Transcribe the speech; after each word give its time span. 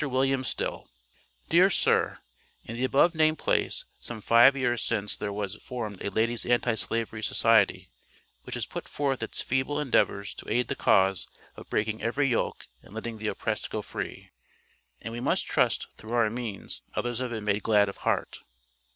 WILLIAM 0.03 0.43
STILL: 0.45 0.89
Dear 1.49 1.69
Sir: 1.69 2.17
In 2.65 2.75
the 2.75 2.83
above 2.83 3.13
named 3.13 3.37
place, 3.37 3.85
some 3.99 4.19
five 4.19 4.57
years 4.57 4.81
since 4.81 5.15
there 5.15 5.31
was 5.31 5.57
formed 5.57 6.01
a 6.03 6.09
Ladies' 6.09 6.43
Anti 6.43 6.73
slavery 6.73 7.21
Society, 7.21 7.91
which 8.41 8.55
has 8.55 8.65
put 8.65 8.87
forth 8.89 9.21
its 9.21 9.43
feeble 9.43 9.79
endeavors 9.79 10.33
to 10.33 10.51
aid 10.51 10.69
the 10.69 10.75
cause 10.75 11.27
of 11.55 11.69
"breaking 11.69 12.01
every 12.01 12.27
yoke 12.29 12.65
and 12.81 12.95
letting 12.95 13.19
the 13.19 13.27
oppressed 13.27 13.69
go 13.69 13.83
free," 13.83 14.31
and 15.01 15.13
we 15.13 15.35
trust, 15.35 15.85
through 15.97 16.13
our 16.13 16.31
means, 16.31 16.81
others 16.95 17.19
have 17.19 17.29
been 17.29 17.45
made 17.45 17.61
glad 17.61 17.87
of 17.87 17.97
heart. 17.97 18.39